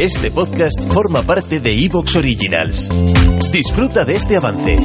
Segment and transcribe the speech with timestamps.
[0.00, 2.90] Este podcast forma parte de Evox Originals.
[3.50, 4.78] Disfruta de este avance.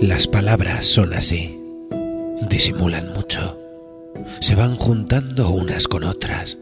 [0.00, 1.60] Las palabras son así.
[2.48, 3.60] Disimulan mucho.
[4.40, 6.56] Se van juntando unas con otras.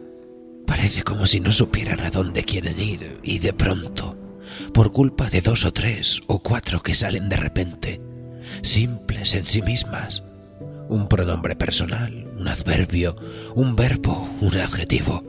[0.67, 4.17] Parece como si no supieran a dónde quieren ir y de pronto,
[4.73, 8.01] por culpa de dos o tres o cuatro que salen de repente,
[8.63, 10.23] simples en sí mismas,
[10.89, 13.17] un pronombre personal, un adverbio,
[13.55, 15.25] un verbo, un adjetivo,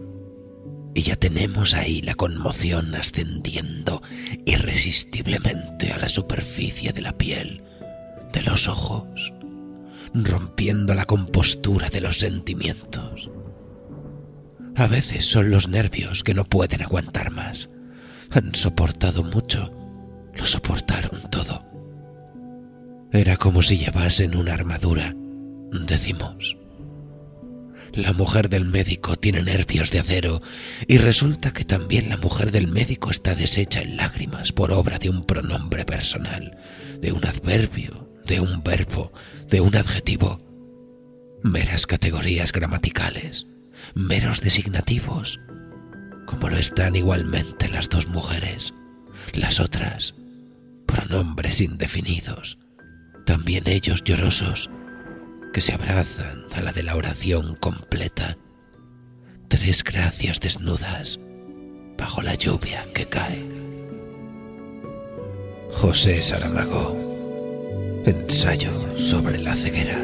[0.93, 4.01] y ya tenemos ahí la conmoción ascendiendo
[4.45, 7.63] irresistiblemente a la superficie de la piel
[8.33, 9.33] de los ojos,
[10.13, 13.29] rompiendo la compostura de los sentimientos.
[14.75, 17.69] A veces son los nervios que no pueden aguantar más.
[18.31, 19.73] Han soportado mucho,
[20.35, 21.65] lo soportaron todo.
[23.11, 25.13] Era como si llevasen una armadura,
[25.85, 26.57] decimos.
[27.93, 30.41] La mujer del médico tiene nervios de acero
[30.87, 35.09] y resulta que también la mujer del médico está deshecha en lágrimas por obra de
[35.09, 36.57] un pronombre personal,
[37.01, 39.11] de un adverbio, de un verbo,
[39.49, 40.39] de un adjetivo.
[41.43, 43.45] Meras categorías gramaticales,
[43.93, 45.41] meros designativos,
[46.31, 48.73] como lo están igualmente las dos mujeres,
[49.33, 50.15] las otras,
[50.87, 52.57] pronombres indefinidos,
[53.25, 54.69] también ellos llorosos,
[55.51, 58.37] que se abrazan a la de la oración completa.
[59.49, 61.19] Tres gracias desnudas
[61.97, 63.45] bajo la lluvia que cae.
[65.73, 66.95] José Saramago.
[68.05, 69.99] Ensayo sobre la ceguera.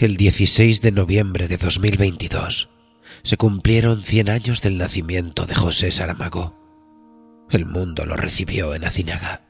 [0.00, 2.70] El 16 de noviembre de 2022
[3.22, 6.56] se cumplieron 100 años del nacimiento de José Saramago.
[7.50, 9.42] El mundo lo recibió en Acinaga,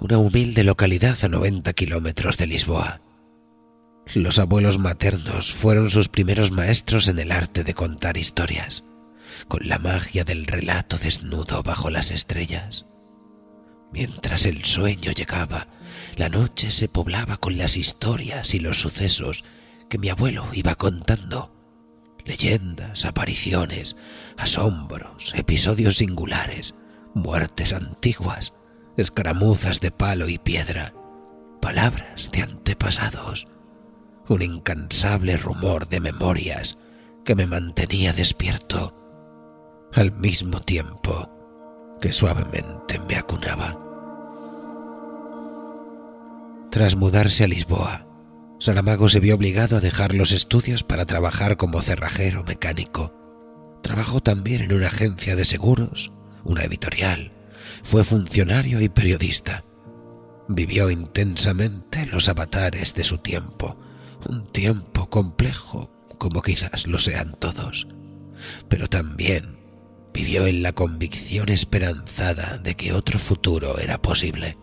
[0.00, 3.00] una humilde localidad a 90 kilómetros de Lisboa.
[4.12, 8.82] Los abuelos maternos fueron sus primeros maestros en el arte de contar historias,
[9.46, 12.86] con la magia del relato desnudo bajo las estrellas.
[13.92, 15.68] Mientras el sueño llegaba,
[16.16, 19.44] la noche se poblaba con las historias y los sucesos
[19.88, 21.52] que mi abuelo iba contando.
[22.24, 23.96] Leyendas, apariciones,
[24.36, 26.74] asombros, episodios singulares,
[27.14, 28.52] muertes antiguas,
[28.96, 30.92] escaramuzas de palo y piedra,
[31.60, 33.46] palabras de antepasados,
[34.28, 36.78] un incansable rumor de memorias
[37.24, 38.96] que me mantenía despierto,
[39.92, 41.30] al mismo tiempo
[42.00, 43.78] que suavemente me acunaba.
[46.70, 48.06] Tras mudarse a Lisboa,
[48.58, 53.12] Saramago se vio obligado a dejar los estudios para trabajar como cerrajero mecánico.
[53.82, 56.12] Trabajó también en una agencia de seguros,
[56.44, 57.32] una editorial.
[57.82, 59.64] Fue funcionario y periodista.
[60.48, 63.78] Vivió intensamente los avatares de su tiempo,
[64.26, 67.88] un tiempo complejo, como quizás lo sean todos,
[68.68, 69.58] pero también
[70.14, 74.56] vivió en la convicción esperanzada de que otro futuro era posible.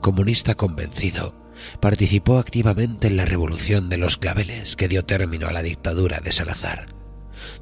[0.00, 1.41] Comunista convencido,
[1.80, 6.32] participó activamente en la revolución de los claveles que dio término a la dictadura de
[6.32, 6.86] Salazar.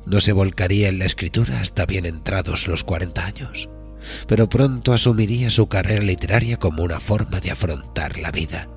[0.06, 3.68] No se volcaría en la escritura hasta bien entrados los 40 años,
[4.26, 8.68] pero pronto asumiría su carrera literaria como una forma de afrontar la vida.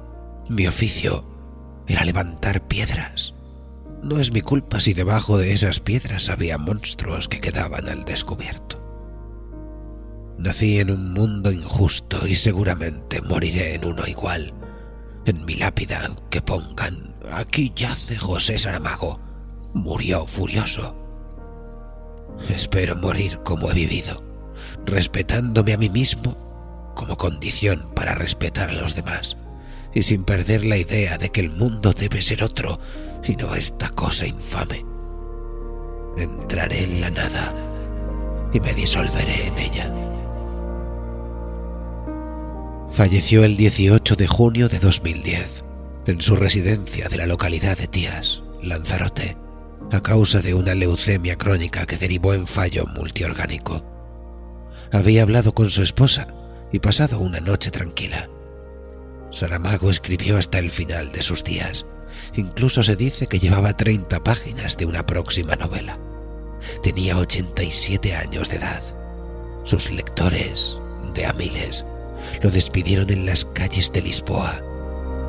[0.49, 1.25] Mi oficio
[1.87, 3.33] era levantar piedras.
[4.01, 8.81] No es mi culpa si debajo de esas piedras había monstruos que quedaban al descubierto.
[10.37, 14.53] Nací en un mundo injusto y seguramente moriré en uno igual
[15.25, 19.19] en mi lápida que pongan aquí yace José Saramago.
[19.73, 20.95] Murió furioso.
[22.49, 24.23] Espero morir como he vivido,
[24.85, 29.37] respetándome a mí mismo como condición para respetar a los demás,
[29.93, 32.79] y sin perder la idea de que el mundo debe ser otro
[33.23, 34.85] y no esta cosa infame.
[36.17, 37.53] Entraré en la nada
[38.53, 39.91] y me disolveré en ella.
[42.93, 45.63] Falleció el 18 de junio de 2010
[46.05, 49.35] en su residencia de la localidad de Tías, Lanzarote,
[49.91, 53.83] a causa de una leucemia crónica que derivó en fallo multiorgánico.
[54.91, 56.27] Había hablado con su esposa
[56.71, 58.29] y pasado una noche tranquila.
[59.31, 61.87] Saramago escribió hasta el final de sus días.
[62.35, 65.97] Incluso se dice que llevaba 30 páginas de una próxima novela.
[66.83, 68.83] Tenía 87 años de edad.
[69.63, 70.77] Sus lectores,
[71.15, 71.83] de a miles,
[72.41, 74.61] lo despidieron en las calles de Lisboa,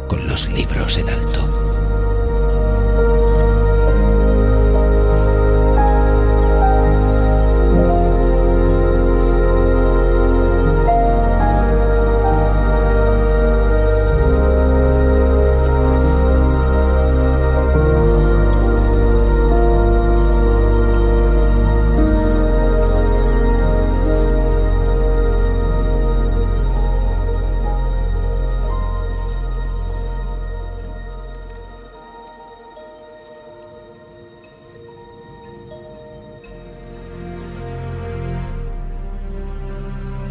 [0.08, 1.74] con los libros en alto.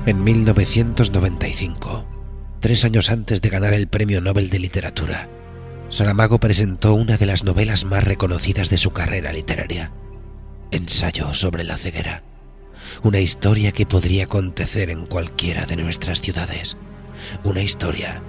[0.05, 2.05] En 1995,
[2.59, 5.29] tres años antes de ganar el Premio Nobel de Literatura,
[5.89, 9.93] Saramago presentó una de las novelas más reconocidas de su carrera literaria,
[10.71, 12.21] Ensayo sobre la ceguera,
[13.01, 16.75] una historia que podría acontecer en cualquiera de nuestras ciudades,
[17.45, 18.21] una historia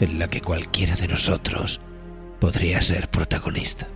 [0.00, 1.82] en la que cualquiera de nosotros
[2.40, 3.86] podría ser protagonista.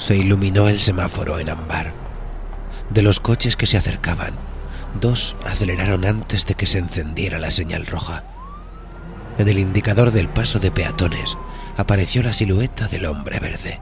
[0.00, 1.92] Se iluminó el semáforo en ámbar.
[2.88, 4.32] De los coches que se acercaban,
[4.98, 8.24] dos aceleraron antes de que se encendiera la señal roja.
[9.36, 11.36] En el indicador del paso de peatones
[11.76, 13.80] apareció la silueta del hombre verde.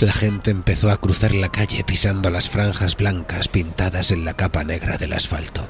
[0.00, 4.64] La gente empezó a cruzar la calle pisando las franjas blancas pintadas en la capa
[4.64, 5.66] negra del asfalto.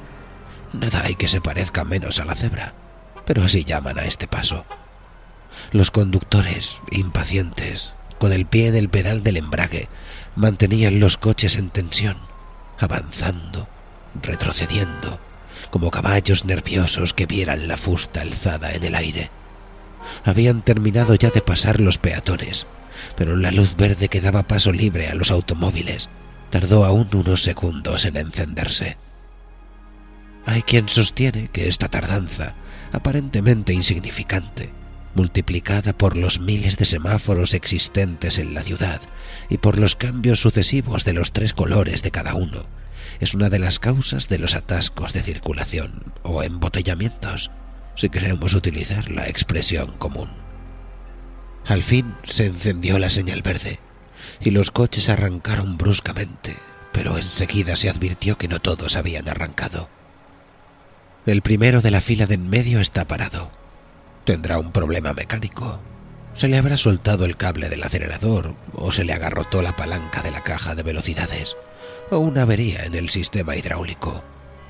[0.73, 2.73] Nada hay que se parezca menos a la cebra,
[3.25, 4.65] pero así llaman a este paso.
[5.71, 9.89] Los conductores, impacientes, con el pie en el pedal del embrague,
[10.35, 12.17] mantenían los coches en tensión,
[12.79, 13.67] avanzando,
[14.21, 15.19] retrocediendo,
[15.69, 19.29] como caballos nerviosos que vieran la fusta alzada en el aire.
[20.23, 22.67] Habían terminado ya de pasar los peatones,
[23.15, 26.09] pero la luz verde que daba paso libre a los automóviles
[26.49, 28.97] tardó aún unos segundos en encenderse.
[30.45, 32.55] Hay quien sostiene que esta tardanza,
[32.93, 34.71] aparentemente insignificante,
[35.13, 39.01] multiplicada por los miles de semáforos existentes en la ciudad
[39.49, 42.65] y por los cambios sucesivos de los tres colores de cada uno,
[43.19, 47.51] es una de las causas de los atascos de circulación o embotellamientos,
[47.95, 50.29] si queremos utilizar la expresión común.
[51.65, 53.79] Al fin se encendió la señal verde
[54.39, 56.57] y los coches arrancaron bruscamente,
[56.91, 59.89] pero enseguida se advirtió que no todos habían arrancado.
[61.25, 63.49] El primero de la fila de en medio está parado
[64.27, 65.79] Tendrá un problema mecánico.
[66.33, 70.31] Se le habrá soltado el cable del acelerador o se le agarrotó la palanca de
[70.31, 71.55] la caja de velocidades
[72.11, 74.25] o una avería en el sistema hidráulico,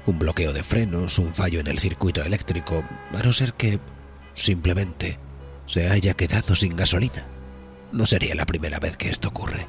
[0.06, 3.80] un bloqueo de frenos, un fallo en el circuito eléctrico, a no ser que
[4.33, 5.18] simplemente
[5.65, 7.25] se haya quedado sin gasolina.
[7.92, 9.68] No sería la primera vez que esto ocurre.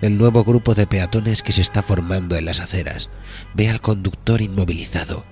[0.00, 3.10] El nuevo grupo de peatones que se está formando en las aceras
[3.54, 5.24] ve al conductor inmovilizado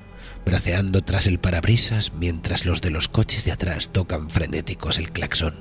[0.45, 5.55] braceando tras el parabrisas mientras los de los coches de atrás tocan frenéticos el claxon.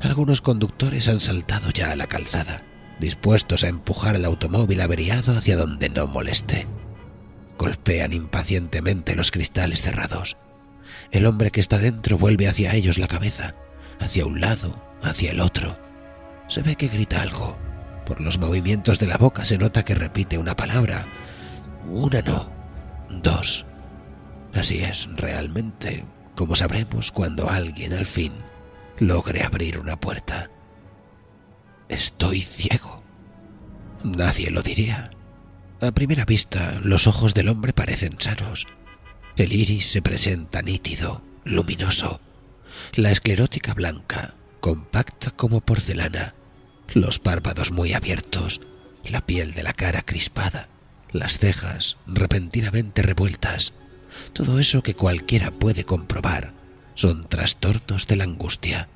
[0.00, 2.62] Algunos conductores han saltado ya a la calzada,
[2.98, 6.66] dispuestos a empujar el automóvil averiado hacia donde no moleste.
[7.56, 10.36] Golpean impacientemente los cristales cerrados.
[11.10, 13.54] El hombre que está dentro vuelve hacia ellos la cabeza,
[14.00, 15.78] hacia un lado, hacia el otro.
[16.48, 17.56] Se ve que grita algo.
[18.06, 21.06] Por los movimientos de la boca se nota que repite una palabra.
[21.88, 22.50] Una no,
[23.10, 23.67] dos.
[24.54, 28.32] Así es realmente como sabremos cuando alguien al fin
[28.98, 30.50] logre abrir una puerta.
[31.88, 33.02] Estoy ciego.
[34.04, 35.10] Nadie lo diría.
[35.80, 38.66] A primera vista, los ojos del hombre parecen sanos.
[39.36, 42.20] El iris se presenta nítido, luminoso.
[42.94, 46.34] La esclerótica blanca, compacta como porcelana.
[46.94, 48.60] Los párpados muy abiertos.
[49.04, 50.68] La piel de la cara crispada.
[51.10, 53.72] Las cejas repentinamente revueltas
[54.32, 56.52] todo eso que cualquiera puede comprobar
[56.94, 58.88] son trastornos de la angustia.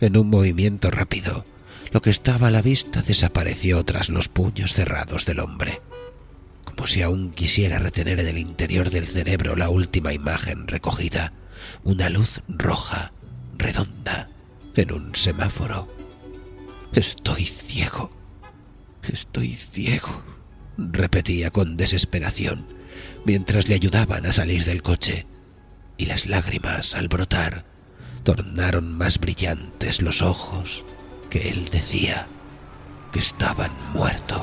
[0.00, 1.44] En un movimiento rápido,
[1.90, 5.80] lo que estaba a la vista desapareció tras los puños cerrados del hombre,
[6.64, 11.32] como si aún quisiera retener en el interior del cerebro la última imagen recogida,
[11.84, 13.12] una luz roja,
[13.58, 14.28] redonda,
[14.74, 15.88] en un semáforo.
[16.92, 18.10] Estoy ciego.
[19.02, 20.22] Estoy ciego,
[20.78, 22.64] repetía con desesperación
[23.24, 25.26] mientras le ayudaban a salir del coche,
[25.96, 27.64] y las lágrimas, al brotar,
[28.24, 30.84] tornaron más brillantes los ojos
[31.30, 32.26] que él decía
[33.12, 34.42] que estaban muertos.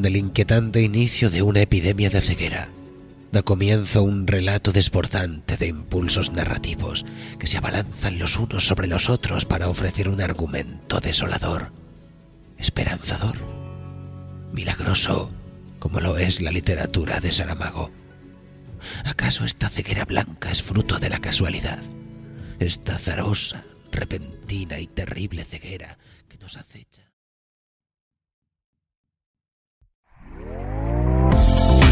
[0.00, 2.70] Con el inquietante inicio de una epidemia de ceguera,
[3.32, 7.04] da comienzo un relato desbordante de impulsos narrativos
[7.38, 11.70] que se abalanzan los unos sobre los otros para ofrecer un argumento desolador,
[12.56, 13.36] esperanzador,
[14.52, 15.32] milagroso,
[15.78, 17.90] como lo es la literatura de Saramago.
[19.04, 21.82] ¿Acaso esta ceguera blanca es fruto de la casualidad?
[22.58, 27.10] Esta zarosa, repentina y terrible ceguera que nos acecha.